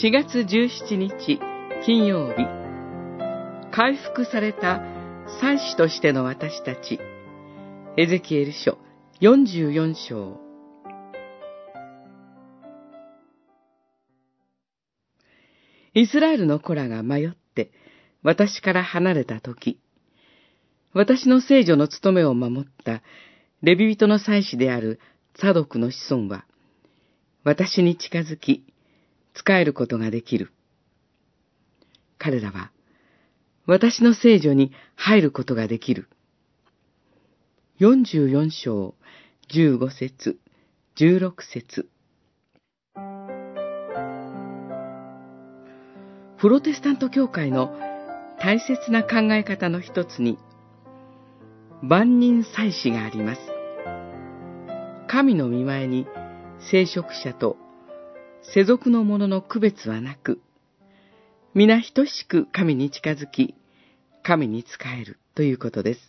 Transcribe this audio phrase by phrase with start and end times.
[0.00, 1.40] 4月17日
[1.84, 2.46] 金曜日。
[3.72, 4.80] 回復された
[5.40, 7.00] 祭司としての私たち
[7.96, 8.78] エゼキエル書
[9.20, 10.40] 44章。
[15.94, 17.72] イスラエルの子らが迷って
[18.22, 19.80] 私から離れた時、
[20.92, 23.02] 私の聖女の務めを守った
[23.62, 25.00] レビ人の祭司である
[25.40, 26.44] サドクの子孫は、
[27.42, 28.64] 私に近づき、
[29.38, 30.52] 仕えることができる。
[32.18, 32.72] 彼らは、
[33.66, 36.08] 私の聖女に入ることができる。
[37.78, 38.94] 44章、
[39.50, 40.38] 15節、
[40.96, 41.88] 16節。
[46.38, 47.72] プロテスタント教会の
[48.40, 50.38] 大切な考え方の一つに、
[51.82, 53.40] 万人祭司があります。
[55.06, 56.06] 神の見前に
[56.70, 57.56] 聖職者と
[58.54, 60.40] 世俗の者の区別はなく、
[61.52, 63.54] 皆等しく神に近づき、
[64.22, 64.68] 神に仕
[64.98, 66.00] えるということです。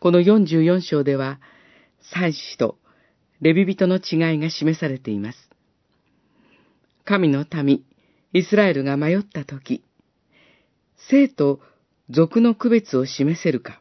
[0.00, 1.40] この44章では、
[2.12, 2.76] 祭司と
[3.40, 5.38] レビ人の違いが示されています。
[7.06, 7.82] 神の民、
[8.34, 9.82] イスラエルが迷ったとき、
[11.08, 11.60] 生と
[12.10, 13.80] 俗の区別を示せるか、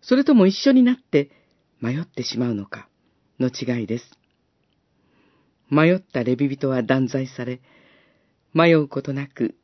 [0.00, 1.30] それとも一緒になって
[1.82, 2.88] 迷ってしまうのか
[3.38, 4.21] の違いです。
[5.70, 7.60] 迷ったレビ人は断罪され、
[8.54, 9.54] 迷うことなく、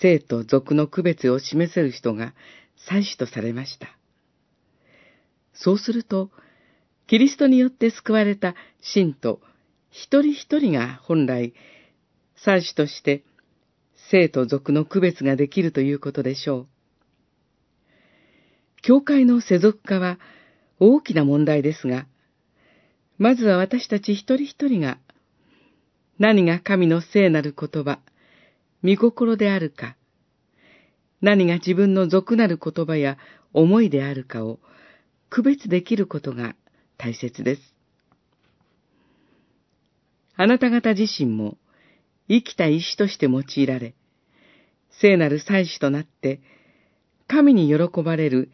[0.00, 2.34] 生と俗の区別を示せる人が
[2.76, 3.88] 祭司とされました。
[5.52, 6.30] そうすると、
[7.06, 9.40] キリストによって救われた信徒
[9.90, 11.54] 一人一人が本来、
[12.36, 13.24] 祭司として
[14.10, 16.66] 生と俗の区別ができるということでしょう。
[18.82, 20.18] 教会の世俗化は
[20.78, 22.06] 大きな問題ですが、
[23.18, 24.98] まずは私たち一人一人が、
[26.18, 27.98] 何が神の聖なる言葉、
[28.82, 29.96] 見心であるか、
[31.20, 33.18] 何が自分の俗なる言葉や
[33.52, 34.60] 思いであるかを
[35.30, 36.54] 区別できることが
[36.96, 37.74] 大切です。
[40.36, 41.58] あなた方自身も
[42.28, 43.94] 生きた石として用いられ、
[45.00, 46.40] 聖なる祭司となって、
[47.26, 48.52] 神に喜ばれる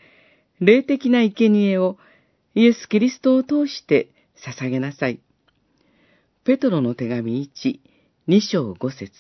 [0.61, 1.99] 霊的な生贄を
[2.55, 5.21] イエス・キリストを通して捧げなさい。
[6.45, 7.81] ペトロの手紙1、
[8.29, 9.13] 2章5節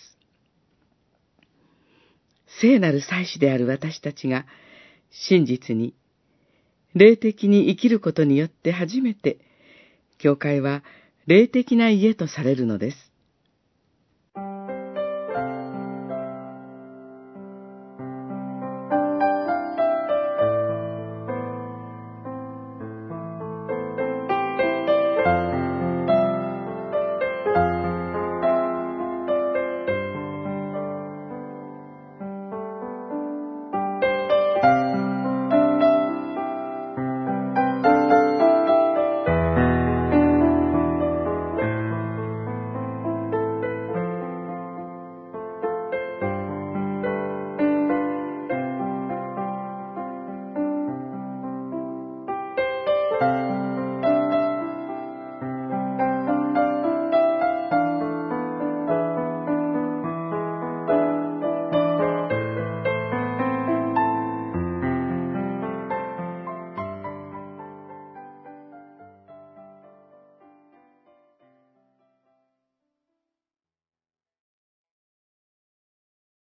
[2.60, 4.47] 聖なる祭司である私たちが
[5.10, 5.94] 真実に、
[6.94, 9.38] 霊的に生きることによって初めて、
[10.19, 10.82] 教会は
[11.26, 13.13] 霊的な家とされるのです。